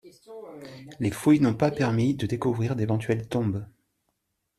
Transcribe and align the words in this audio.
Les 0.99 1.11
fouilles 1.11 1.41
n'ont 1.41 1.53
pas 1.53 1.69
permis 1.69 2.15
de 2.15 2.25
découvrir 2.25 2.75
d'éventuelle 2.75 3.27
tombe. 3.29 3.67